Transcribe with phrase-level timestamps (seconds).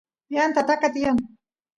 [0.33, 1.17] yanta taka tiyan